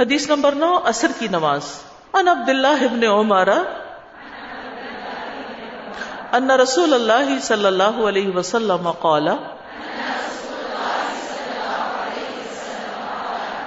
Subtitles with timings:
[0.00, 1.62] حدیث نمبر نو اثر کی نماز۔
[2.12, 3.48] ان عبد اللہ ابن عمر۔
[6.32, 9.28] ان رسول اللہ صلی اللہ علیہ وسلم قال،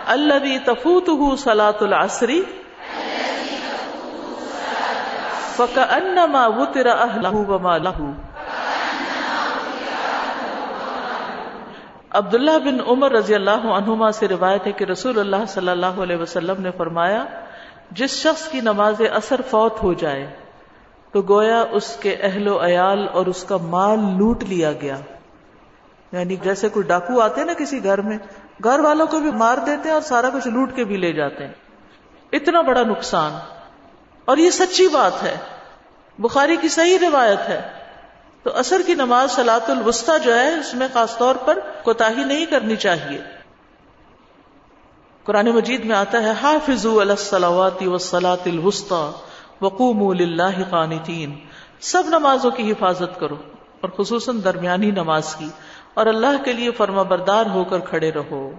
[0.07, 2.29] الذي تفوته صلاة العصر
[5.55, 8.26] فكأنما وتر أهله وما له
[12.17, 16.15] عبداللہ بن عمر رضی اللہ عنہما سے روایت ہے کہ رسول اللہ صلی اللہ علیہ
[16.15, 17.25] وسلم نے فرمایا،
[17.91, 20.33] جس شخص کی نماز اثر فوت ہو جائے،
[21.11, 24.97] تو گویا اس کے اہل و عیال اور اس کا مال لوٹ لیا گیا۔
[26.11, 28.17] یعنی جیسے کوئی ڈاکو آتے نا کسی گھر میں،
[28.63, 31.45] گھر والوں کو بھی مار دیتے ہیں اور سارا کچھ لوٹ کے بھی لے جاتے
[31.45, 31.53] ہیں۔
[32.31, 33.31] اتنا بڑا نقصان۔
[34.25, 35.37] اور یہ سچی بات ہے۔
[36.19, 37.86] بخاری کی صحیح روایت ہے۔
[38.43, 42.45] تو اثر کی نماز سلاۃ الوسطی جو ہے، اس میں خاص طور پر کوتا نہیں
[42.45, 43.21] کرنی چاہیے۔
[45.23, 49.11] قرآن مجید میں آتا ہے حافظ السلاوات وسلاۃ الوسطی
[49.61, 51.39] وقوم اللہ قانتین۔
[51.79, 53.35] سب نمازوں کی حفاظت کرو،
[53.81, 55.49] اور خصوصاً درمیانی نماز کی۔
[55.93, 58.51] اور اللہ کے لیے فرما بردار ہو کر کھڑے رہو۔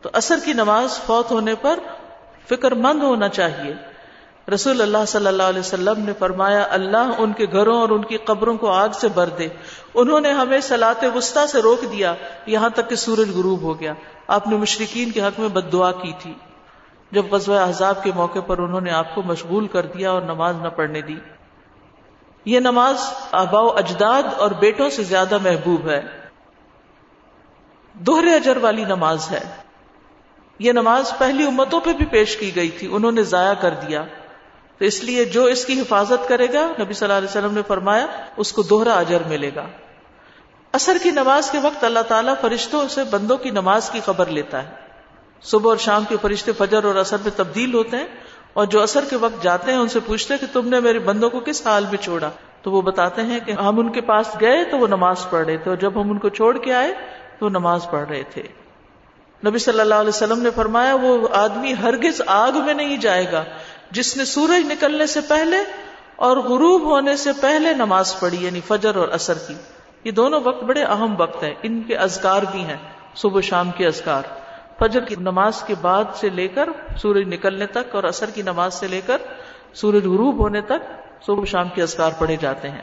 [0.00, 1.78] تو اثر کی نماز فوت ہونے پر
[2.48, 3.93] فکر مند ہونا چاہیے۔
[4.52, 8.16] رسول اللہ صلی اللہ علیہ وسلم نے فرمایا، اللہ ان کے گھروں اور ان کی
[8.16, 9.48] قبروں کو آگ سے بھر دے۔
[9.94, 12.14] انہوں نے ہمیں سلاط وسطی سے روک دیا،
[12.46, 13.94] یہاں تک کہ سورج غروب ہو گیا۔
[14.26, 16.34] آپ نے مشرقین کے حق میں بد دعا کی تھی۔
[17.12, 20.54] جب غزوہ احزاب کے موقع پر انہوں نے آپ کو مشغول کر دیا اور نماز
[20.62, 21.16] نہ پڑھنے دی۔
[22.44, 22.96] یہ نماز
[23.32, 26.02] آبا و اجداد اور بیٹوں سے زیادہ محبوب ہے۔
[27.92, 29.40] دوہرے اجر والی نماز ہے۔
[30.58, 34.04] یہ نماز پہلی امتوں پہ بھی پیش کی گئی تھی۔ انہوں نے ضائع کر دیا۔
[34.78, 37.60] تو اس لیے جو اس کی حفاظت کرے گا، نبی صلی اللہ علیہ وسلم نے
[37.68, 39.66] فرمایا، اس کو دوہرا اجر ملے گا۔
[40.72, 44.62] اثر کی نماز کے وقت اللہ تعالیٰ فرشتوں سے بندوں کی نماز کی خبر لیتا
[44.62, 44.68] ہے۔
[45.42, 48.06] صبح اور شام کے فرشتے فجر اور اثر میں تبدیل ہوتے ہیں
[48.52, 50.98] اور جو اثر کے وقت جاتے ہیں، ان سے پوچھتے ہیں کہ تم نے میرے
[50.98, 52.30] بندوں کو کس حال میں چھوڑا؟
[52.62, 55.56] تو وہ بتاتے ہیں کہ ہم ان کے پاس گئے تو وہ نماز پڑھ رہے
[55.56, 56.94] تھے اور جب ہم ان کو چھوڑ کے آئے
[57.38, 58.42] تو وہ نماز پڑھ رہے تھے۔
[59.46, 63.44] نبی صلی اللہ علیہ وسلم نے فرمایا، وہ آدمی ہرگز آگ میں نہیں جائے گا۔
[63.90, 65.56] جس نے سورج نکلنے سے پہلے
[66.16, 69.54] اور غروب ہونے سے پہلے نماز پڑھی یعنی فجر اور اثر کی۔
[70.04, 72.76] یہ دونوں وقت بڑے اہم وقت ہیں، ان کے ازکار بھی ہیں،
[73.14, 74.22] صبح شام کے ازکار
[74.78, 78.74] فجر کی نماز کے بعد سے لے کر سورج نکلنے تک اور اثر کی نماز
[78.74, 79.18] سے لے کر
[79.74, 80.90] سورج غروب ہونے تک
[81.26, 82.82] صبح شام کے ازکار پڑھے جاتے ہیں۔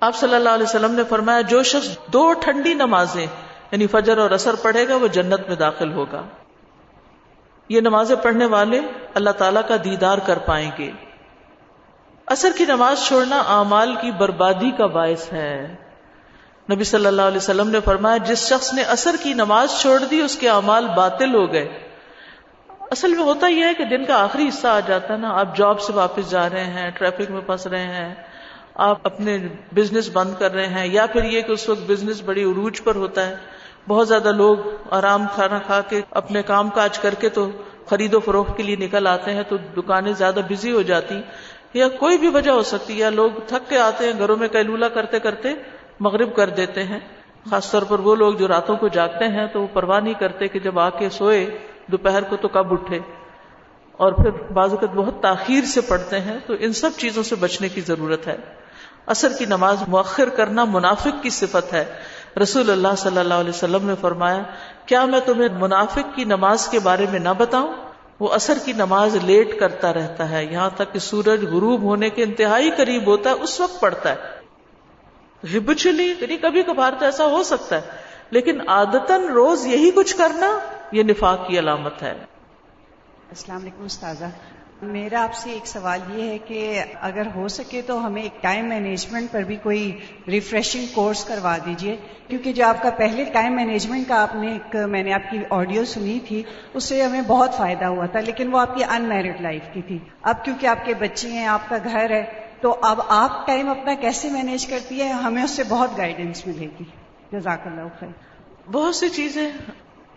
[0.00, 3.26] آپ صلی اللہ علیہ وسلم نے فرمایا، جو شخص دو ٹھنڈی نمازیں
[3.70, 6.22] یعنی فجر اور اثر پڑھے گا، وہ جنت میں داخل ہوگا۔
[7.68, 8.80] یہ نمازیں پڑھنے والے
[9.14, 10.90] اللہ تعالی کا دیدار کر پائیں گے۔
[12.26, 15.74] اثر کی نماز چھوڑنا اعمال کی بربادی کا باعث ہے۔
[16.72, 20.20] نبی صلی اللہ علیہ وسلم نے فرمایا، جس شخص نے اثر کی نماز چھوڑ دی،
[20.20, 21.78] اس کے اعمال باطل ہو گئے۔
[22.90, 25.56] اصل میں ہوتا یہ ہے کہ دن کا آخری حصہ آ جاتا ہے نا، آپ
[25.56, 28.14] جاب سے واپس جا رہے ہیں، ٹریفک میں پھنس رہے ہیں،
[28.74, 29.38] آپ اپنے
[29.72, 32.94] بزنس بند کر رہے ہیں، یا پھر یہ کہ اس وقت بزنس بڑی عروج پر
[32.94, 33.36] ہوتا ہے۔
[33.88, 34.56] بہت زیادہ لوگ
[34.90, 37.50] آرام کھانا کھا کے اپنے کام کاج کر کے تو
[37.86, 41.22] خرید و فروخت کے لیے نکل آتے ہیں تو دکانیں زیادہ بزی ہو جاتی
[41.74, 44.88] یا کوئی بھی وجہ ہو سکتی یا لوگ تھک کے آتے ہیں، گھروں میں کیلولا
[44.88, 45.48] کرتے کرتے
[46.00, 47.00] مغرب کر دیتے ہیں۔
[47.50, 50.48] خاص طور پر وہ لوگ جو راتوں کو جاگتے ہیں تو وہ پرواہ نہیں کرتے
[50.48, 52.98] کہ جب آ کے سوئے، دوپہر کو تو کب اٹھے۔
[53.92, 57.68] اور پھر بعض اوقات بہت تاخیر سے پڑھتے ہیں، تو ان سب چیزوں سے بچنے
[57.68, 58.36] کی ضرورت ہے۔
[59.06, 61.84] اثر کی نماز مؤخر کرنا منافق کی صفت ہے۔
[62.42, 64.42] رسول اللہ صلی اللہ علیہ وسلم نے فرمایا،
[64.86, 67.72] کیا میں تمہیں منافق کی نماز کے بارے میں نہ بتاؤں؟
[68.20, 72.22] وہ اثر کی نماز لیٹ کرتا رہتا ہے، یہاں تک کہ سورج غروب ہونے کے
[72.22, 74.36] انتہائی قریب ہوتا ہے، اس وقت پڑتا ہے۔
[75.56, 77.80] ہبچلی یعنی کبھی کبھار تو ایسا ہو سکتا ہے،
[78.30, 80.58] لیکن آدتن روز یہی کچھ کرنا
[80.92, 82.14] یہ نفاق کی علامت ہے۔
[83.28, 84.24] السلام علیکم، استاذہ۔
[84.82, 88.68] میرا آپ سے ایک سوال یہ ہے کہ اگر ہو سکے تو ہمیں ایک ٹائم
[88.68, 89.98] مینجمنٹ پر بھی کوئی
[90.28, 91.96] ریفریشنگ کورس کروا دیجیے،
[92.28, 95.38] کیونکہ جو آپ کا پہلے ٹائم مینجمنٹ کا آپ نے ایک، میں نے آپ کی
[95.50, 96.42] آڈیو سنی تھی،
[96.74, 99.82] اس سے ہمیں بہت فائدہ ہوا تھا، لیکن وہ آپ کی ان میرڈ لائف کی
[99.82, 102.24] تھی۔ اب کیونکہ آپ کے بچے ہیں، آپ کا گھر ہے،
[102.60, 106.66] تو اب آپ ٹائم اپنا کیسے مینیج کرتی ہے، ہمیں اس سے بہت گائیڈنس ملے
[106.80, 106.84] گی۔
[107.32, 108.08] جزاک اللہ خیر۔
[108.70, 109.50] بہت سی چیزیں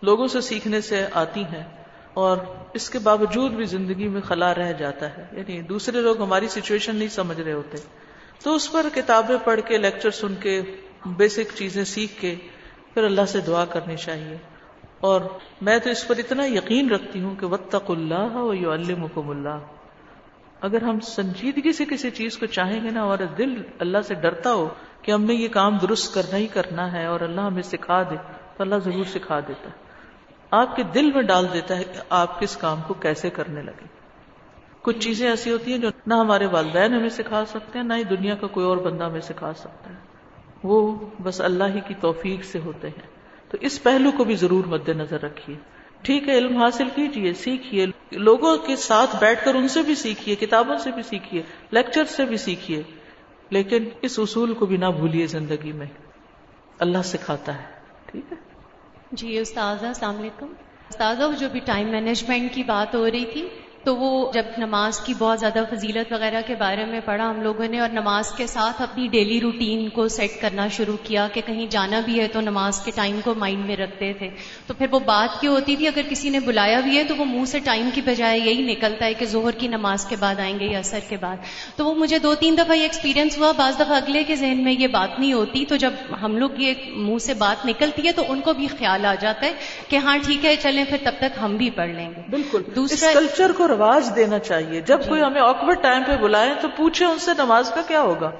[0.02, 1.79] لوگوں سے سیکھنے سے آتی ہیں۔
[2.14, 2.36] اور
[2.74, 6.96] اس کے باوجود بھی زندگی میں خلا رہ جاتا ہے۔ یعنی دوسرے لوگ ہماری سچویشن
[6.96, 7.78] نہیں سمجھ رہے ہوتے۔
[8.42, 10.62] تو اس پر کتابیں پڑھ کے لیکچر سن کے
[11.06, 12.34] بیسک چیزیں سیکھ کے
[12.94, 14.36] پھر اللہ سے دعا کرنی چاہیے۔
[15.00, 15.20] اور
[15.60, 19.58] میں تو اس پر اتنا یقین رکھتی ہوں کہ وطق اللہ و یو المکم اللہ
[20.60, 24.52] اگر ہم سنجیدگی سے کسی چیز کو چاہیں گے نا اور دل اللہ سے ڈرتا
[24.52, 24.68] ہو
[25.02, 28.16] کہ ہم نے یہ کام درست کرنا ہی کرنا ہے اور اللہ ہمیں سکھا دے،
[28.56, 29.89] تو اللہ ضرور سکھا دیتا۔ ہے
[30.50, 33.84] آپ کے دل میں ڈال دیتا ہے کہ آپ کس کام کو کیسے کرنے لگے۔
[34.82, 38.04] کچھ چیزیں ایسی ہوتی ہیں جو نہ ہمارے والدین ہمیں سکھا سکتے ہیں، نہ ہی
[38.04, 39.94] دنیا کا کوئی اور بندہ ہمیں سکھا سکتا ہے۔
[40.62, 43.06] وہ بس اللہ ہی کی توفیق سے ہوتے ہیں۔
[43.50, 45.56] تو اس پہلو کو بھی ضرور مد نظر رکھیے۔
[46.02, 50.34] ٹھیک ہے، علم حاصل کیجیے سیکھیے۔ لوگوں کے ساتھ بیٹھ کر ان سے بھی سیکھیے،
[50.34, 52.82] کتابوں سے بھی سیکھیے، لیکچر سے بھی سیکھیے۔
[53.50, 55.86] لیکن اس اصول کو بھی نہ بھولیے زندگی میں۔
[56.78, 57.66] اللہ سکھاتا ہے۔
[58.06, 58.49] ٹھیک ہے۔
[59.12, 60.46] جی استاذہ السلام علیکم۔
[60.90, 63.48] استاذہ جو بھی ٹائم مینجمنٹ کی بات ہو رہی تھی
[63.84, 67.68] تو وہ جب نماز کی بہت زیادہ فضیلت وغیرہ کے بارے میں پڑھا ہم لوگوں
[67.68, 71.66] نے اور نماز کے ساتھ اپنی ڈیلی روٹین کو سیٹ کرنا شروع کیا کہ کہیں
[71.70, 74.30] جانا بھی ہے تو نماز کے ٹائم کو مائنڈ میں رکھتے تھے۔
[74.66, 77.24] تو پھر وہ بات کیوں ہوتی تھی؟ اگر کسی نے بلایا بھی ہے تو وہ
[77.24, 80.60] منہ سے ٹائم کی بجائے یہی نکلتا ہے کہ زہر کی نماز کے بعد آئیں
[80.60, 81.36] گے یا اثر کے بعد۔
[81.76, 84.72] تو وہ مجھے دو تین دفعہ یہ ایکسپیرینس ہوا۔ بعض دفعہ اگلے کے ذہن میں
[84.72, 85.92] یہ بات نہیں ہوتی۔ تو جب
[86.22, 89.46] ہم لوگ یہ منہ سے بات نکلتی ہے تو ان کو بھی خیال آ جاتا
[89.46, 89.52] ہے
[89.88, 93.10] کہ ہاں ٹھیک ہے چلیں پھر تب تک ہم بھی پڑھ لیں گے۔ بالکل۔ دوسرا
[93.14, 97.18] کلچر کو رواج دینا چاہیے۔ جب کوئی ہمیں آکورڈ ٹائم پہ بلائے تو پوچھے ان
[97.18, 98.30] سے نماز کا کیا ہوگا؟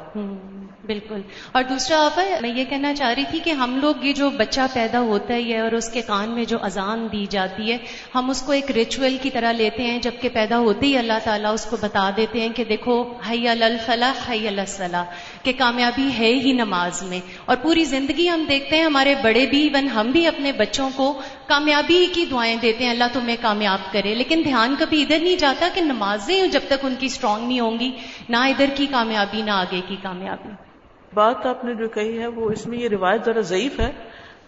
[0.86, 1.20] بالکل۔
[1.52, 4.60] اور دوسرا آپ میں یہ کہنا چاہ رہی تھی کہ ہم لوگ یہ جو بچہ
[4.72, 7.78] پیدا ہوتا ہے اور اس کے کان میں جو اذان دی جاتی ہے،
[8.14, 11.52] ہم اس کو ایک ریچول کی طرح لیتے ہیں، جبکہ پیدا ہوتے ہی اللہ تعالیٰ
[11.52, 15.04] اس کو بتا دیتے ہیں کہ دیکھو ہئی الفلاح ہئی الصلاح،
[15.42, 19.62] کہ کامیابی ہے ہی نماز میں۔ اور پوری زندگی ہم دیکھتے ہیں، ہمارے بڑے بھی
[19.62, 24.14] ایون ہم بھی اپنے بچوں کو کامیابی کی دعائیں دیتے ہیں، اللہ تمہیں کامیاب کرے۔
[24.14, 27.78] لیکن دھیان کبھی ادھر نہیں جاتا کہ نمازیں جب تک ان کی اسٹرانگ نہیں ہوں
[27.78, 27.90] گی۔
[28.30, 30.48] نہ ادھر کی کامیابی نہ آگے کی کامیابی۔
[31.14, 33.92] بات آپ نے جو کہی ہے وہ اس میں یہ روایت ذرا ضعیف ہے۔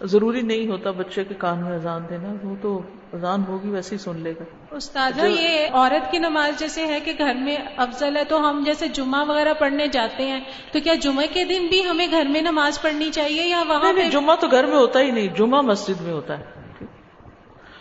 [0.02, 2.82] ضروری نہیں ہوتا بچے کے کان میں اذان دینا وہ تو
[3.12, 7.12] اذان ہوگی ویسے ہی سن لے گا۔ استاد یہ عورت کی نماز جیسے ہے کہ
[7.19, 10.40] گھر میں افضل ہے تو ہم جیسے جمعہ وغیرہ پڑھنے جاتے ہیں
[10.73, 14.37] تو کیا جمعہ کے دن بھی ہمیں گھر میں نماز پڑھنی چاہیے یا وہاں جمعہ
[14.37, 16.44] تو گھر میں ہوتا ہی نہیں جمعہ مسجد میں ہوتا ہے۔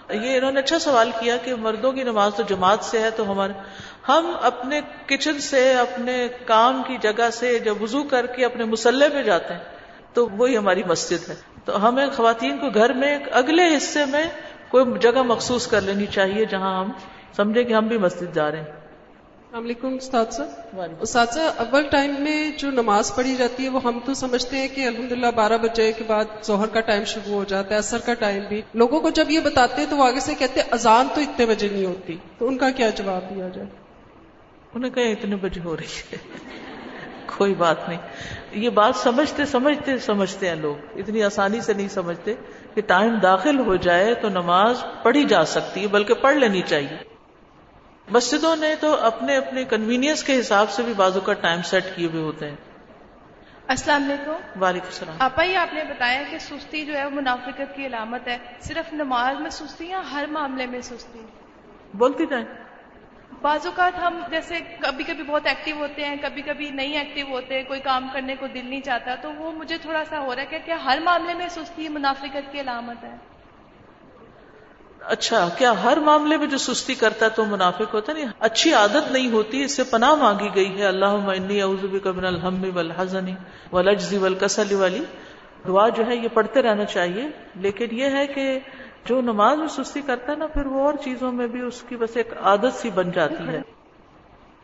[0.10, 3.32] یہ انہوں نے اچھا سوال کیا کہ مردوں کی نماز تو جماعت سے ہے تو
[3.32, 3.54] ہمارے
[4.08, 9.06] ہم اپنے کچن سے اپنے کام کی جگہ سے جب وضو کر کے اپنے مسلح
[9.14, 9.62] پہ جاتے ہیں
[10.14, 14.26] تو وہی ہماری مسجد ہے۔ تو ہمیں خواتین کو گھر میں اگلے حصے میں
[14.70, 16.92] کوئی جگہ مخصوص کر لینی چاہیے جہاں ہم
[17.36, 20.26] سمجھے کہ ہم بھی مسجد جا رہے ہیں۔ السلام علیکم استاد
[21.00, 24.88] استاد اول ٹائم میں جو نماز پڑھی جاتی ہے وہ ہم تو سمجھتے ہیں کہ
[24.88, 28.44] الحمدللہ بارہ بجے کے بعد ظہر کا ٹائم شروع ہو جاتا ہے اثر کا ٹائم
[28.50, 31.22] بھی۔ لوگوں کو جب یہ بتاتے ہیں تو وہ آگے سے کہتے ہیں اذان تو
[31.22, 33.81] اتنے بجے نہیں ہوتی۔ تو ان کا کیا جواب دیا جائے؟
[34.74, 36.18] انہیں کہیں اتنے بجے ہو رہی ہے۔
[37.38, 37.98] کوئی بات نہیں۔
[38.52, 42.34] یہ بات سمجھتے سمجھتے سمجھتے ہیں لوگ۔ اتنی آسانی سے نہیں سمجھتے
[42.74, 46.98] کہ ٹائم داخل ہو جائے تو نماز پڑھی جا سکتی ہے بلکہ پڑھ لینی چاہیے۔
[48.12, 52.08] مسجدوں نے تو اپنے اپنے کنوینئنس کے حساب سے بھی بازو کا ٹائم سیٹ کیے
[52.08, 52.56] ہوئے ہوتے ہیں۔
[53.68, 57.76] السلام علیکم۔ وعلیکم السلام۔ آپا ہی آپ نے بتایا کہ سستی جو ہے وہ منافقت
[57.76, 61.26] کی علامت ہے۔ صرف نماز میں سستی یا ہر معاملے میں سستی؟
[61.94, 62.46] بولتی جائیں
[63.42, 67.64] بعض اوقات ہم جیسے کبھی کبھی بہت ایکٹیو ہوتے ہیں، کبھی کبھی نہیں ایکٹیو ہوتے،
[67.64, 70.48] کوئی کام کرنے کو دل نہیں چاہتا، تو وہ مجھے تھوڑا سا ہو رہا ہے
[70.48, 73.16] کہ کیا ہر معاملے میں سستی منافقت کی علامت ہے؟
[75.06, 79.12] اچھا کیا ہر معاملے میں جو سستی کرتا ہے تو منافق ہوتا نہیں، اچھی عادت
[79.12, 83.34] نہیں ہوتی، اس سے پناہ مانگی گئی ہے۔ اللہ من الحم والحزن
[83.72, 85.04] والعجز والکسل والی۔
[85.68, 88.60] دعا جو ہے، یہ پڑھتے رہنا چاہیے، لیکن یہ ہے کہ
[89.06, 91.96] جو نماز میں سستی کرتا ہے نا، پھر وہ اور چیزوں میں بھی اس کی
[91.96, 93.62] بس ایک عادت سی بن جاتی ہے۔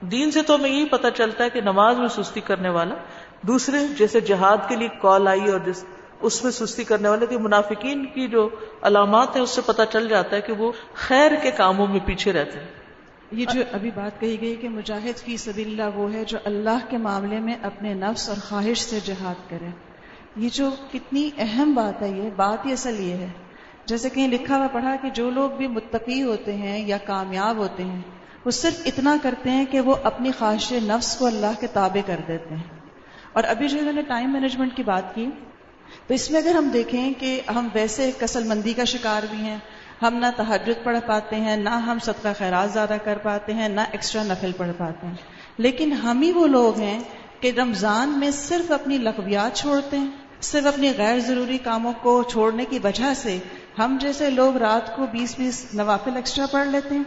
[0.02, 2.96] دین سے تو ہمیں یہی پتا چلتا ہے کہ نماز میں سستی کرنے والا،
[3.42, 5.86] دوسرے جیسے جہاد کے لیے کال آئی اور جس
[6.22, 8.50] اس میں سستی کرنے والے کی منافقین کی جو
[8.82, 12.34] علامات ہیں، اس سے پتا چل جاتا ہے کہ وہ خیر کے کاموں میں پیچھے
[12.34, 12.68] رہتے ہیں۔
[13.32, 16.78] یہ جو ابھی بات کہی گئی کہ مجاہد فی سبی اللہ وہ ہے جو اللہ
[16.90, 19.68] کے معاملے میں اپنے نفس اور خواہش سے جہاد کرے۔
[20.36, 23.28] یہ جو کتنی اہم بات ہے، یہ بات ہی اصل یہ ہے۔
[23.88, 27.84] جیسے کہیں لکھا ہوا پڑھا کہ جو لوگ بھی متقی ہوتے ہیں یا کامیاب ہوتے
[27.84, 28.02] ہیں،
[28.46, 32.20] وہ صرف اتنا کرتے ہیں کہ وہ اپنی خواہش نفس کو اللہ کے تابع کر
[32.28, 32.64] دیتے ہیں۔
[33.34, 35.28] اور ابھی جو انہوں نے ٹائم مینجمنٹ کی بات کی،
[36.08, 39.58] تو اس میں اگر ہم دیکھیں کہ ہم ویسے کسل مندی کا شکار بھی ہیں،
[40.02, 43.82] ہم نہ تحجد پڑھ پاتے ہیں، نہ ہم صدقہ خیرات زیادہ کر پاتے ہیں، نہ
[43.92, 45.16] ایکسٹرا نفل پڑھ پاتے ہیں۔
[45.58, 47.00] لیکن ہم ہی وہ لوگ ہیں
[47.40, 50.08] کہ رمضان میں صرف اپنی لغویات چھوڑتے ہیں،
[50.42, 53.38] صرف اپنی غیر ضروری کاموں کو چھوڑنے کی وجہ سے
[53.80, 57.04] ہم جیسے لوگ رات کو بیس بیس نوافل ایکسٹرا پڑھ لیتے ہیں،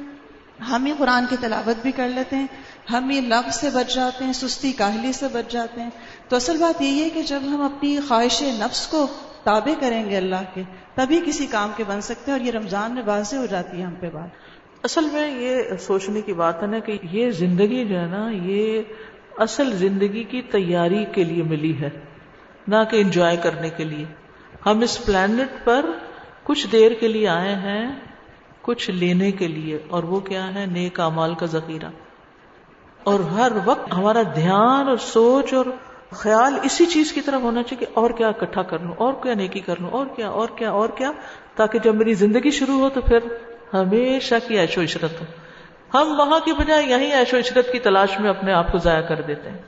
[0.71, 2.47] ہم ہی قرآن کی تلاوت بھی کر لیتے ہیں،
[2.93, 5.91] ہم ہی لفظ سے بچ جاتے ہیں، سستی کاہلی سے بچ جاتے ہیں۔
[6.29, 9.07] تو اصل بات یہی ہے کہ جب ہم اپنی خواہش نفس کو
[9.45, 10.63] تابع کریں گے اللہ کے،
[10.95, 13.83] تبھی کسی کام کے بن سکتے ہیں اور یہ رمضان میں واضح ہو جاتی ہے
[13.83, 14.29] ہم پہ بات۔
[14.83, 18.83] اصل میں یہ سوچنے کی بات ہے نا کہ یہ زندگی جو ہے نا، یہ
[19.39, 21.91] اصل زندگی کی تیاری کے لیے ملی ہے،
[22.69, 24.05] نہ کہ انجوائے کرنے کے لیے۔
[24.67, 25.87] ہم اس پلانٹ پر
[26.45, 27.91] کچھ دیر کے لیے آئے ہیں،
[28.63, 31.89] کچھ لینے کے لیے، اور وہ کیا ہے؟ نیک امال کا ذخیرہ۔
[33.05, 35.67] اور ہر وقت ہمارا دھیان اور سوچ اور
[36.11, 39.35] خیال اسی چیز کی طرف ہونا چاہیے کہ اور کیا اکٹھا کر لوں اور کیا
[39.35, 41.13] نیکی کر لوں اور کیا اور کیا اور کیا،
[41.57, 43.19] تاکہ جب میری زندگی شروع ہو تو پھر
[43.75, 45.27] ہمیشہ کی ایش و عشرت ہو۔
[45.95, 49.01] ہم وہاں کی بجائے یہیں ایش و عشرت کی تلاش میں اپنے آپ کو ضائع
[49.01, 49.59] کر دیتے ہیں۔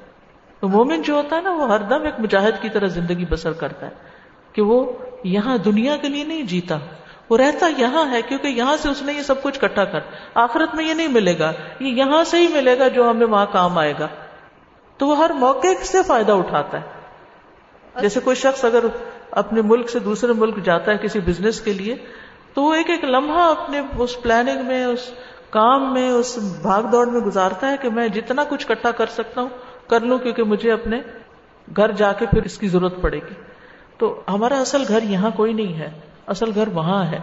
[0.61, 3.53] تو مومن جو ہوتا ہے نا، وہ ہر دم ایک مجاہد کی طرح زندگی بسر
[3.53, 3.91] کرتا ہے
[4.53, 6.79] کہ وہ یہاں دنیا کے لیے نہیں جیتا۔
[7.31, 10.01] وہ رہتا یہاں ہے کیونکہ یہاں سے اس نے یہ سب کچھ کٹھا کر۔
[10.35, 13.47] آخرت میں یہ نہیں ملے گا۔ یہ یہاں سے ہی ملے گا جو ہمیں وہاں
[13.53, 14.09] کام آئے گا۔
[14.97, 17.03] تو وہ ہر موقع سے فائدہ اٹھاتا ہے۔
[18.01, 18.85] جیسے کوئی شخص اگر
[19.31, 21.97] اپنے ملک سے دوسرے ملک جاتا ہے کسی بزنس کے لیے،
[22.55, 25.11] تو وہ ایک ایک لمحہ اپنے اس پلاننگ میں، اس
[25.51, 29.41] کام میں، اس بھاگ دوڑ میں گزارتا ہے کہ میں جتنا کچھ کٹھا کر سکتا
[29.41, 29.49] ہوں،
[29.87, 31.01] کر لوں کیونکہ مجھے اپنے
[31.77, 33.52] گھر جا کے پھر اس کی ضرورت پڑے گی۔
[34.03, 35.91] تو ہمارا اصل گھر یہاں کوئی نہیں ہے
[36.27, 37.19] اصل گھر وہاں ہے۔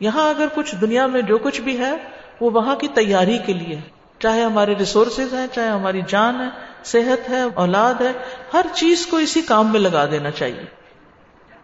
[0.00, 1.92] یہاں اگر کچھ دنیا میں جو کچھ بھی ہے
[2.40, 3.80] وہ وہاں کی تیاری کے لیے۔
[4.18, 6.48] چاہے ہمارے ریسورسز ہیں چاہے ہماری جان ہے
[6.84, 8.12] صحت ہے اولاد ہے
[8.52, 10.64] ہر چیز کو اسی کام میں لگا دینا چاہیے۔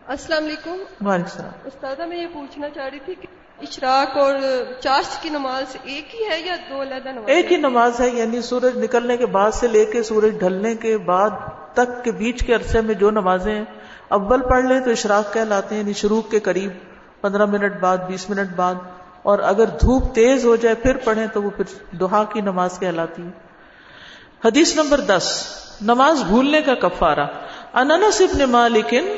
[0.06, 3.26] السلام علیکم۔ وعلیکم السلام۔ استاذہ میں یہ پوچھنا چاہ رہی تھی کہ
[3.62, 4.34] اشراق اور
[4.80, 8.42] چاشت کی نماز ایک ہی ہے یا دو علیحدہ نماز ایک ہی نماز ہے یعنی
[8.42, 11.30] سورج نکلنے کے بعد سے لے کے سورج ڈھلنے کے بعد
[11.74, 13.64] تک کے بیچ کے عرصے میں جو نمازیں ہیں
[14.10, 16.70] اول پڑھ لیں تو اشراق کہلاتے ہیں یعنی شروع کے قریب،
[17.20, 18.74] پندرہ منٹ بعد، بیس منٹ بعد۔
[19.22, 23.22] اور اگر دھوپ تیز ہو جائے، پھر پڑھیں تو وہ پھر دوہا کی نماز کہلاتی
[23.22, 23.30] ہے
[24.44, 25.44] حدیث نمبر دس۔
[25.82, 27.26] نماز بھولنے کا کفارہ۔
[27.74, 29.08] انس ابن مالکن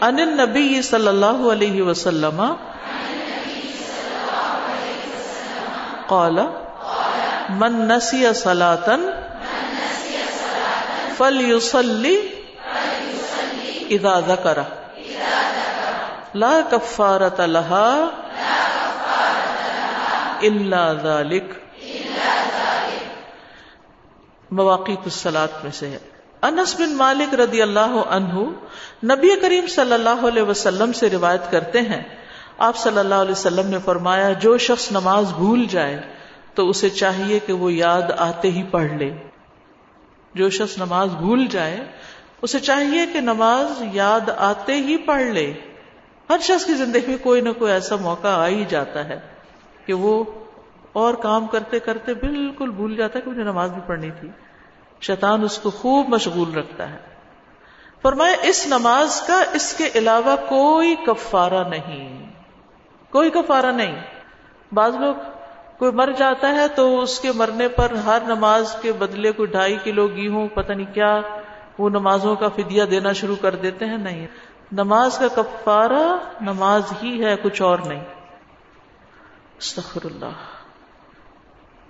[0.00, 2.54] ان نبی صلی اللہ علیہ وسلم،
[6.06, 6.38] قال،
[7.50, 9.10] من نسی سلاطن
[11.16, 12.28] فل یوسلی
[13.90, 14.58] اذا ذکر
[16.34, 18.08] لا کفارت لها
[20.42, 21.56] الا ذلك
[24.50, 25.98] مواقع السلاط میں سے ہے
[26.42, 28.44] انس بن مالک رضی اللہ عنہ
[29.04, 32.02] نبی کریم صلی اللہ علیہ وسلم سے روایت کرتے ہیں۔
[32.58, 36.00] آپ صلی اللہ علیہ وسلم نے فرمایا، جو شخص نماز بھول جائے
[36.54, 39.10] تو اسے چاہیے کہ وہ یاد آتے ہی پڑھ لے۔
[40.34, 41.78] جو شخص نماز بھول جائے
[42.42, 45.52] اسے چاہیے کہ نماز یاد آتے ہی پڑھ لے۔
[46.30, 49.20] ہر شخص کی زندگی میں کوئی نہ کوئی ایسا موقع آ ہی جاتا ہے
[49.86, 50.24] کہ وہ
[50.92, 54.28] اور کام کرتے کرتے بالکل بھول جاتا ہے کہ مجھے نماز بھی پڑھنی تھی۔
[55.00, 56.96] شیطان اس کو خوب مشغول رکھتا ہے۔
[58.02, 62.30] فرمایا، اس نماز کا اس کے علاوہ کوئی کفارہ نہیں۔
[63.10, 64.02] کوئی کفارہ نہیں۔
[64.72, 65.14] بعض لوگ
[65.78, 69.78] کوئی مر جاتا ہے تو اس کے مرنے پر ہر نماز کے بدلے کوئی ڈھائی
[69.84, 71.20] کلو گیہوں، پتہ نہیں کیا
[71.78, 74.26] وہ نمازوں کا فدیہ دینا شروع کر دیتے ہیں نہیں
[74.72, 76.02] نماز کا کفارہ
[76.40, 78.02] نماز ہی ہے کچھ اور نہیں
[79.58, 80.48] استغفر اللہ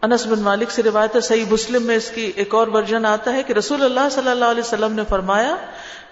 [0.03, 3.33] انس بن مالک سے روایت ہے، صحیح مسلم میں اس کی ایک اور ورژن آتا
[3.33, 5.55] ہے کہ رسول اللہ صلی اللہ علیہ وسلم نے فرمایا،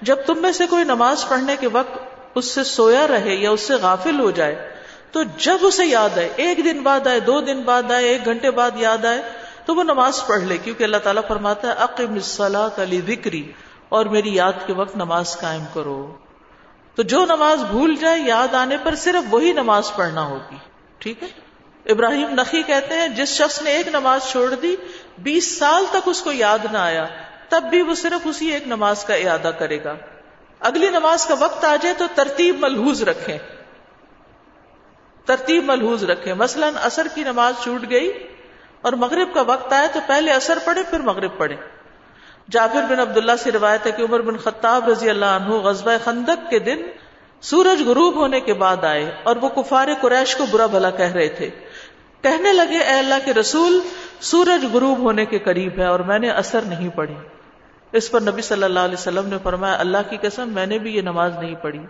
[0.03, 1.99] جب تم میں سے کوئی نماز پڑھنے کے وقت
[2.35, 4.57] اس سے سویا رہے یا اس سے غافل ہو جائے،
[5.13, 8.51] تو جب اسے یاد آئے، ایک دن بعد آئے، دو دن بعد آئے، ایک گھنٹے
[8.51, 9.23] بعد یاد آئے
[9.69, 13.53] تو وہ نماز پڑھ لے، کیونکہ اللہ تعالیٰ فرماتا ہے عقیم الصلاۃ علی ذکری
[13.89, 16.17] اور میری یاد کے وقت نماز قائم کرو۔
[16.95, 20.57] تو جو نماز بھول جائے، یاد آنے پر صرف وہی نماز پڑھنا ہوگی۔
[20.99, 21.29] ٹھیک ہے؟
[21.93, 24.77] ابراہیم نقی کہتے ہیں، جس شخص نے ایک نماز چھوڑ دی،
[25.19, 27.07] بیس سال تک اس کو یاد نہ آیا،
[27.49, 29.95] تب بھی وہ صرف اسی ایک نماز کا ارادہ کرے گا۔
[30.61, 33.39] اگلی نماز کا وقت آ جائے تو ترتیب ملحوظ رکھیں۔
[35.25, 38.38] ترتیب ملحوظ رکھیں۔ مثلا اثر کی نماز چھوٹ گئی
[38.81, 41.57] اور مغرب کا وقت آئے تو پہلے اثر پڑھے پھر مغرب پڑھے
[42.51, 46.51] جابر بن عبداللہ سے روایت ہے کہ عمر بن خطاب رضی اللہ عنہ غزبۂ خندق
[46.51, 46.83] کے دن
[47.41, 51.29] سورج غروب ہونے کے بعد آئے اور وہ کفار قریش کو برا بھلا کہہ رہے
[51.29, 51.51] تھے۔
[52.23, 53.81] کہنے لگے، اے اللہ کے رسول،
[54.21, 57.15] سورج غروب ہونے کے قریب ہے اور میں نے اثر نہیں پڑھی۔
[57.93, 60.97] اس پر نبی صلی اللہ علیہ وسلم نے فرمایا، اللہ کی قسم، میں نے بھی
[60.97, 61.81] یہ نماز نہیں پڑھی۔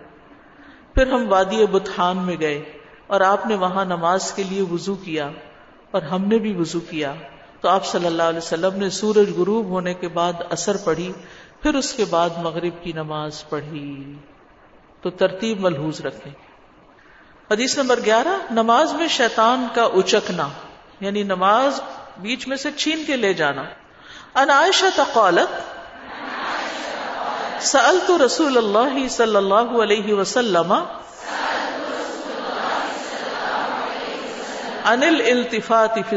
[0.95, 2.63] پھر ہم وادی بتحان میں گئے
[3.07, 5.31] اور آپ نے وہاں نماز کے لیے وضو کیا۔
[5.91, 7.15] اور ہم نے بھی وضو کیا۔
[7.61, 11.13] تو آپ صلی اللہ علیہ وسلم نے سورج غروب ہونے کے بعد اثر پڑھی،
[11.63, 14.15] پھر اس کے بعد مغرب کی نماز پڑھی۔
[15.03, 16.33] تو ترتیب ملحوظ رکھیں۔
[17.51, 20.49] حدیث نمبر گیارہ، نماز میں شیطان کا اچکنا
[21.01, 21.81] یعنی نماز
[22.19, 23.65] بیچ میں سے چھین کے لے جانا۔
[24.35, 24.49] ان
[24.97, 25.79] تقالت
[27.63, 30.75] سألت رسول اللہ صلی اللہ علیہ وسلم
[34.87, 36.17] عن الالتفات في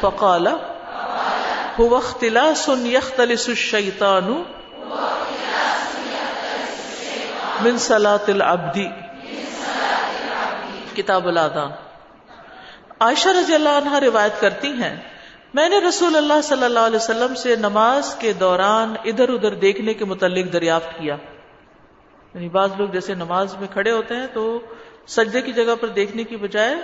[0.00, 0.46] فقال،
[1.78, 4.28] هو اختلاس يختلس الشيطان
[7.64, 8.88] من سلاۃ العبدی
[10.94, 11.70] کتاب الادان
[13.00, 14.94] عائشہ رضی اللہ عنہ روایت کرتی ہیں،
[15.54, 19.94] میں نے رسول اللہ صلی اللہ علیہ وسلم سے نماز کے دوران ادھر ادھر دیکھنے
[19.94, 21.16] کے متعلق دریافت کیا۔
[22.34, 24.60] یعنی بعض لوگ جیسے نماز میں کھڑے ہوتے ہیں تو
[25.06, 26.74] سجدے کی جگہ پر دیکھنے کی بجائے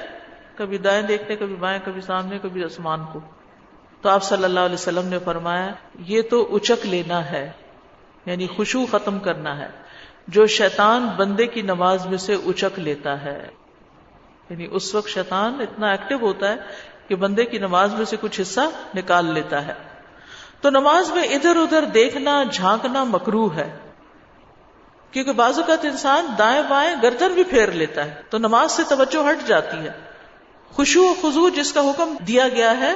[0.57, 3.21] کبھی دائیں دیکھتے کبھی بائیں، کبھی سامنے، کبھی آسمان کو۔
[4.03, 7.50] تو آپ صلی اللہ علیہ وسلم نے فرمایا، یہ تو اچک لینا ہے
[8.26, 9.69] یعنی خوشبو ختم کرنا ہے۔
[10.29, 13.49] جو شیطان بندے کی نماز میں سے اچک لیتا ہے
[14.50, 16.57] یعنی اس وقت شیطان اتنا ایکٹیو ہوتا ہے
[17.09, 18.61] کہ بندے کی نماز میں سے کچھ حصہ
[18.95, 19.75] نکال لیتا ہے۔
[20.61, 23.79] تو نماز میں ادھر ادھر دیکھنا، جھانکنا مکرو ہے۔
[25.11, 29.31] کیونکہ بعض اوقات انسان دائیں بائیں گردن بھی پھیر لیتا ہے تو نماز سے توجہ
[29.31, 29.93] ہٹ جاتی ہے۔
[30.73, 32.95] خوشو و خزو جس کا حکم دیا گیا ہے،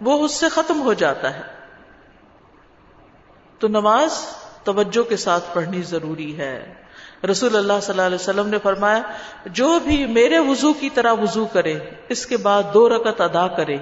[0.00, 1.40] وہ اس سے ختم ہو جاتا ہے۔
[3.58, 4.10] تو نماز
[4.64, 6.74] توجہ کے ساتھ پڑھنی ضروری ہے۔
[7.30, 9.02] رسول اللہ صلی اللہ علیہ وسلم نے فرمایا،
[9.46, 13.76] جو بھی میرے وضو کی طرح وضو کرے، اس کے بعد دو رکت ادا کرے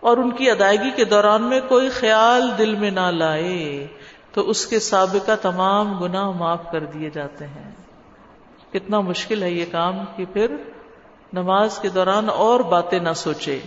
[0.00, 3.86] اور ان کی ادائیگی کے دوران میں کوئی خیال دل میں نہ لائے۔
[4.32, 7.70] تو اس کے سابقہ تمام گناہ معاف کر دیے جاتے ہیں۔
[8.72, 10.56] کتنا مشکل ہے یہ کام کہ پھر
[11.32, 13.60] نماز کے دوران اور باتیں نہ سوچے۔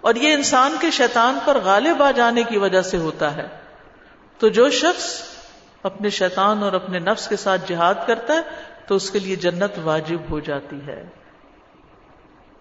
[0.00, 3.48] اور یہ انسان کے شیطان پر غالب آ جانے کی وجہ سے ہوتا ہے۔
[4.38, 5.22] تو جو شخص
[5.82, 8.40] اپنے شیطان اور اپنے نفس کے ساتھ جہاد کرتا ہے،
[8.86, 11.04] تو اس کے لیے جنت واجب ہو جاتی ہے۔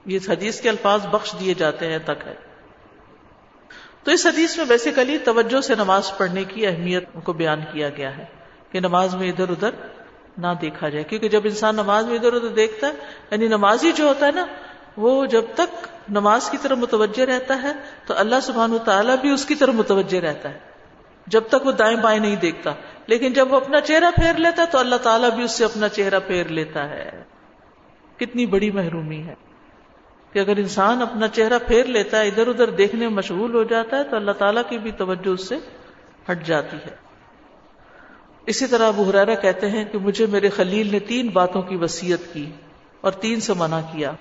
[0.05, 2.46] یہ حدیث کے الفاظ بخش دیے جاتے ہیں تک ہے۔
[4.07, 8.17] تو اس حدیث میں بیسیکلی توجہ سے نماز پڑھنے کی اہمیت کو بیان کیا گیا
[8.17, 8.25] ہے
[8.71, 9.69] کہ نماز میں ادھر ادھر
[10.37, 12.91] نہ دیکھا جائے، کیونکہ جب انسان نماز میں ادھر ادھر دیکھتا ہے
[13.31, 14.45] یعنی نمازی جو ہوتا ہے نا،
[14.97, 17.73] وہ جب تک نماز کی طرف متوجہ رہتا ہے،
[18.05, 20.59] تو اللہ سبحان و تعالیٰ بھی اس کی طرف متوجہ رہتا ہے۔
[21.27, 22.73] جب تک وہ دائیں بائیں نہیں دیکھتا،
[23.07, 25.89] لیکن جب وہ اپنا چہرہ پھیر لیتا ہے، تو اللہ تعالیٰ بھی اس سے اپنا
[25.89, 27.23] چہرہ پھیر لیتا ہے۔
[28.17, 29.35] کتنی بڑی محرومی ہے۔
[30.37, 33.97] کہ اگر انسان اپنا چہرہ پھیر لیتا ہے، ادھر ادھر دیکھنے میں مشغول ہو جاتا
[33.97, 35.55] ہے، تو اللہ تعالیٰ کی بھی توجہ اس سے
[36.31, 36.95] ہٹ جاتی ہے۔
[38.45, 42.33] اسی طرح ابو حرارہ کہتے ہیں کہ مجھے میرے خلیل نے تین باتوں کی وسیعت
[42.33, 42.51] کی
[43.01, 44.11] اور تین سے منع کیا۔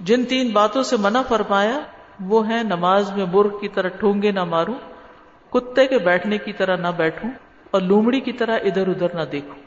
[0.00, 1.80] جن تین باتوں سے منع فرمایا،
[2.20, 4.74] وہ ہیں نماز میں برغ کی طرح ٹھونگے نہ ماروں،
[5.50, 7.30] کتے کے بیٹھنے کی طرح نہ بیٹھوں،
[7.70, 9.62] اور لومڑی کی طرح ادھر ادھر نہ دیکھوں۔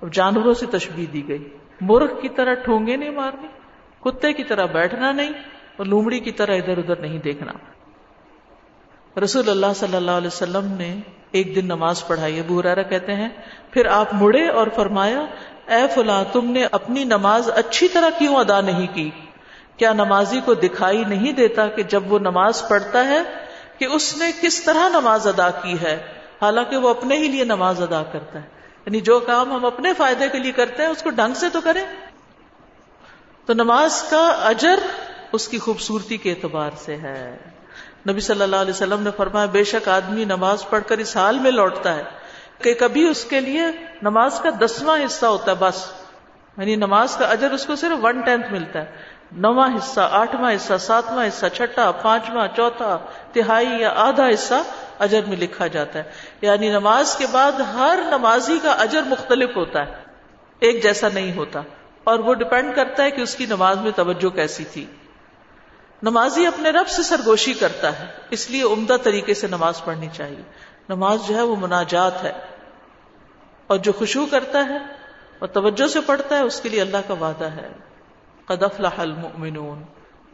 [0.00, 1.48] اور جانوروں سے تشبیح دی گئی
[1.80, 3.65] مرغ کی طرح ٹھونگے نہیں مارنے
[4.10, 5.30] کتے کی طرح بیٹھنا نہیں
[5.76, 7.52] اور لومڑی کی طرح ادھر ادھر نہیں دیکھنا۔
[9.20, 10.96] رسول اللہ صلی اللہ علیہ وسلم نے
[11.30, 13.28] ایک دن نماز پڑھائی۔ ابو ہرارا کہتے ہیں،
[13.70, 15.20] پھر آپ مڑے اور فرمایا،
[15.66, 19.10] اے فلاں، تم نے اپنی نماز اچھی طرح کیوں ادا نہیں کی؟
[19.76, 23.22] کیا نمازی کو دکھائی نہیں دیتا کہ جب وہ نماز پڑھتا ہے
[23.78, 25.98] کہ اس نے کس طرح نماز ادا کی ہے؟
[26.42, 28.48] حالانکہ وہ اپنے ہی لیے نماز ادا کرتا ہے۔
[28.86, 31.60] یعنی جو کام ہم اپنے فائدے کے لیے کرتے ہیں، اس کو ڈھنگ سے تو
[31.60, 32.05] کریں۔
[33.46, 34.78] تو نماز کا اجر
[35.32, 37.36] اس کی خوبصورتی کے اعتبار سے ہے۔
[38.08, 41.38] نبی صلی اللہ علیہ وسلم نے فرمایا، بے شک آدمی نماز پڑھ کر اس حال
[41.38, 42.02] میں لوٹتا ہے
[42.58, 43.62] کہ کبھی اس کے لیے
[44.02, 45.92] نماز کا دسواں حصہ ہوتا ہے، بس۔
[46.58, 48.96] یعنی نماز کا اجر اس کو صرف ون ٹینتھ ملتا ہے۔
[49.32, 52.98] نواں حصہ، آٹھواں حصہ، ساتواں حصہ، چھٹا، پانچواں، چوتھا،
[53.32, 54.62] تہائی یا آدھا حصہ
[54.98, 56.04] اجر میں لکھا جاتا ہے۔
[56.40, 59.92] یعنی نماز کے بعد ہر نمازی کا اجر مختلف ہوتا ہے۔
[60.58, 61.62] ایک جیسا نہیں ہوتا۔
[62.06, 64.86] اور وہ ڈپینڈ کرتا ہے کہ اس کی نماز میں توجہ کیسی تھی۔
[66.02, 70.42] نمازی اپنے رب سے سرگوشی کرتا ہے، اس لیے عمدہ طریقے سے نماز پڑھنی چاہیے۔
[70.88, 72.32] نماز جو ہے وہ مناجات ہے۔
[73.66, 74.76] اور جو خوشبو کرتا ہے
[75.38, 77.68] اور توجہ سے پڑھتا ہے، اس کے لیے اللہ کا وعدہ ہے۔
[78.46, 79.82] قد افلح المؤمنون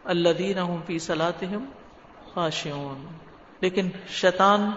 [0.04, 1.64] الذين هم في صلاتهم
[2.34, 3.06] خاشعون۔
[3.60, 4.70] لیکن شیطان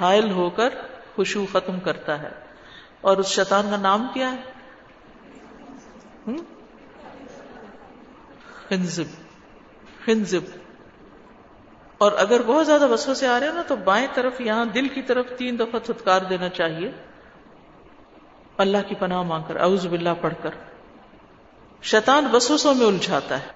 [0.00, 0.68] حائل ہو کر
[1.14, 2.30] خوشبو ختم کرتا ہے۔
[3.00, 4.55] اور اس شیطان کا نام کیا ہے؟
[8.68, 9.04] خنزب
[10.04, 10.40] خنزب۔
[11.98, 14.88] اور اگر بہت زیادہ بسوں سے آ رہے ہیں نا، تو بائیں طرف یہاں دل
[14.88, 16.90] کی طرف تین دفعہ تھتکار دینا چاہیے۔
[18.56, 20.50] اللہ کی پناہ مانگ کر، اعوذ باللہ پڑھ کر۔
[21.82, 23.46] شیطان وسوسوں میں الجھاتا ہے۔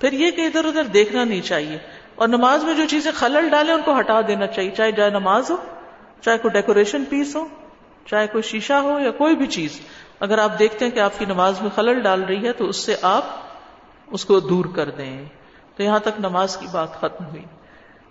[0.00, 1.78] پھر یہ کہ ادھر ادھر دیکھنا نہیں چاہیے۔
[2.14, 5.50] اور نماز میں جو چیزیں خلل ڈالے ان کو ہٹا دینا چاہیے۔ چاہے جائے نماز
[5.50, 5.56] ہو،
[6.20, 7.48] چاہے کوئی ڈیکوریشن پیس ہو
[8.06, 9.80] چاہے کوئی شیشہ ہو یا کوئی بھی چیز،
[10.20, 12.76] اگر آپ دیکھتے ہیں کہ آپ کی نماز میں خلل ڈال رہی ہے، تو اس
[12.76, 13.24] سے آپ
[14.06, 15.24] اس کو دور کر دیں۔
[15.76, 17.44] تو یہاں تک نماز کی بات ختم ہوئی۔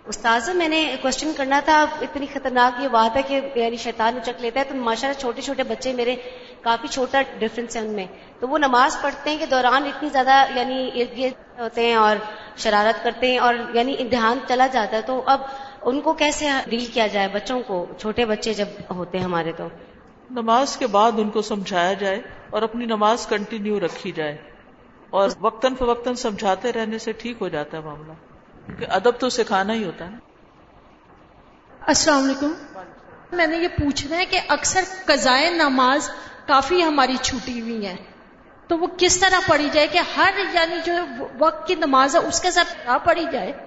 [0.06, 4.40] استاذ میں نے کوشچن کرنا تھا اتنی خطرناک یہ بات ہے کہ یعنی شیطان اچک
[4.40, 6.16] لیتا ہے، تو ماشاء اللہ چھوٹے چھوٹے بچے میرے
[6.60, 8.06] کافی چھوٹا ڈفرینس ہے ان میں۔
[8.40, 12.16] تو وہ نماز پڑھتے ہیں کہ دوران اتنی زیادہ یعنی ارد گرد ہوتے ہیں اور
[12.56, 15.40] شرارت کرتے ہیں اور یعنی امتحان چلا جاتا ہے۔ تو اب
[15.86, 19.68] ان کو کیسے ڈیل کیا جائے بچوں کو؟ چھوٹے بچے جب ہوتے ہیں ہمارے تو۔
[20.30, 22.20] نماز کے بعد ان کو سمجھایا جائے
[22.50, 24.36] اور اپنی نماز کنٹینیو رکھی جائے۔
[25.10, 28.12] اور وقتاً فوقتاً سمجھاتے رہنے سے ٹھیک ہو جاتا ہے معاملہ۔
[28.66, 30.16] کیونکہ ادب تو سکھانا ہی ہوتا ہے
[31.80, 32.52] السلام علیکم۔
[33.32, 36.10] میں نے یہ پوچھنا ہے کہ اکثر قضائے نماز
[36.46, 37.96] کافی ہماری چھوٹی ہوئی ہیں۔
[38.68, 40.92] تو وہ کس طرح پڑھی جائے کہ ہر یعنی جو
[41.38, 43.65] وقت کی نماز ہے اس کے ساتھ کیا پڑھی جائے؟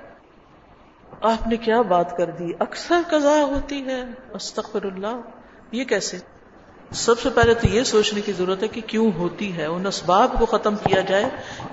[1.22, 4.04] آپ نے کیا بات کر دی؟ اکثر قضا ہوتی ہے۔
[4.34, 5.22] استغفر اللہ۔
[5.72, 6.18] یہ کیسے؟
[6.92, 10.36] سب سے پہلے تو یہ سوچنے کی ضرورت ہے کہ کیوں ہوتی ہے؟ ان اسباب
[10.40, 11.26] کو ختم کیا جائے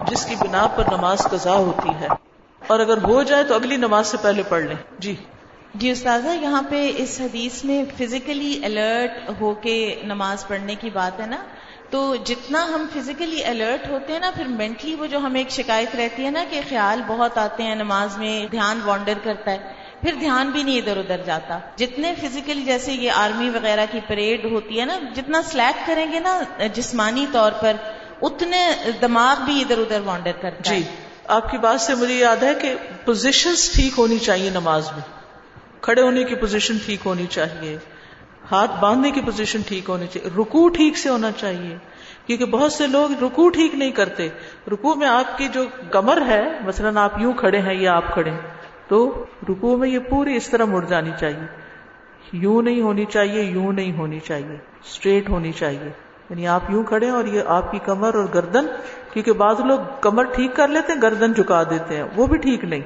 [0.08, 2.06] جس کی بنا پر نماز قضا ہوتی ہے۔
[2.66, 5.14] اور اگر ہو جائے تو اگلی نماز سے پہلے پڑھ لیں۔ جی۔
[5.74, 11.20] جی استاذہ، یہاں پہ اس حدیث میں فزیکلی الرٹ ہو کے نماز پڑھنے کی بات
[11.20, 11.36] ہے نا؟
[11.90, 15.96] تو جتنا ہم فزیکلی الرٹ ہوتے ہیں نا، پھر مینٹلی وہ جو ہمیں ایک شکایت
[15.96, 19.58] رہتی ہے نا کہ خیال بہت آتے ہیں، نماز میں دھیان وانڈر کرتا ہے،
[20.00, 24.44] پھر دھیان بھی نہیں ادھر ادھر جاتا۔ جتنے فزیکلی جیسے یہ آرمی وغیرہ کی پریڈ
[24.44, 26.40] ہوتی ہے نا، جتنا سلیک کریں گے نا
[26.74, 27.72] جسمانی طور پر،
[28.22, 30.82] اتنے دماغ بھی ادھر ادھر وانڈر کرتا جی
[31.28, 35.02] آپ کی بات سے مجھے یاد ہے کہ پوزیشنز ٹھیک ہونی چاہیے نماز میں۔
[35.80, 37.76] کھڑے ہونے کی پوزیشن ٹھیک ہونی چاہیے۔
[38.50, 41.76] ہاتھ باندھنے کی پوزیشن ٹھیک ہونی چاہیے۔ رکو ٹھیک سے ہونا چاہیے،
[42.26, 44.28] کیونکہ بہت سے لوگ رکو ٹھیک نہیں کرتے۔
[44.72, 48.30] رکو میں آپ کی جو کمر ہے، مثلاً آپ یوں کھڑے ہیں یا آپ کھڑے
[48.30, 48.40] ہیں،
[48.88, 51.66] تو رکو میں یہ پوری اس طرح مڑ جانی چاہیے۔
[52.32, 55.90] یوں نہیں ہونی چاہیے، یوں نہیں ہونی چاہیے۔ اسٹریٹ ہونی چاہیے۔
[56.30, 58.66] یعنی آپ یوں کھڑے ہیں اور یہ آپ کی کمر اور گردن،
[59.12, 62.64] کیونکہ بعض لوگ کمر ٹھیک کر لیتے ہیں، گردن جھکا دیتے ہیں، وہ بھی ٹھیک
[62.64, 62.80] نہیں۔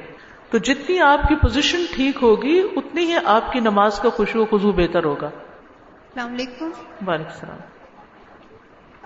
[0.51, 4.73] تو جتنی آپ کی پوزیشن ٹھیک ہوگی، اتنی ہی آپ کی نماز کا خوشو خزو
[4.73, 5.31] بہتر ہوگا۔
[6.11, 6.71] السلام علیکم۔
[7.07, 7.59] وعلیکم السلام۔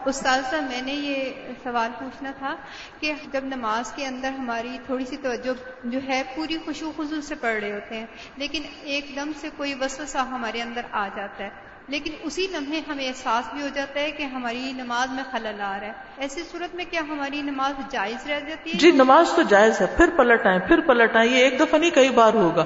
[0.05, 1.31] استاد صاحب میں نے یہ
[1.63, 2.55] سوال پوچھنا تھا
[3.01, 5.53] کہ جب نماز کے اندر ہماری تھوڑی سی توجہ
[5.85, 9.75] جو ہے پوری خوشو خزو سے پڑھ رہے ہوتے ہیں لیکن ایک دم سے کوئی
[9.75, 11.51] وسوسہ ہمارے اندر آ جاتا ہے۔
[11.89, 15.81] لیکن اسی لمحے ہمیں احساس بھی ہو جاتا ہے کہ ہماری نماز میں خلل آ
[15.81, 19.43] رہا ہے۔ ایسی صورت میں کیا ہماری نماز جائز رہ جاتی ہے؟ جی نماز تو
[19.43, 22.65] جائز ہے۔ پھر پلٹ آئے پھر پلٹ آئے یہ ایک دفعہ نہیں کئی بار ہوگا۔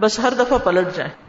[0.00, 1.25] بس ہر دفعہ پلٹ جائیں۔